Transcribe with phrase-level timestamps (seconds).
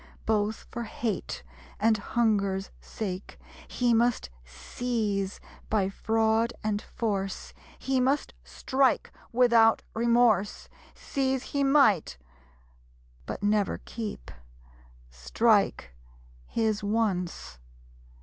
[0.25, 1.43] Both for hate
[1.79, 3.37] and hunger's sake.
[3.67, 5.39] He must seize
[5.69, 10.67] by fraud and force; He must strike, without remorse!
[10.95, 12.17] Seize he might;
[13.27, 14.31] but never keep.
[15.11, 15.93] Strike,
[16.47, 17.59] his once!